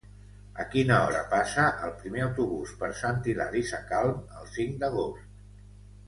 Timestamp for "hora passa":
1.07-1.65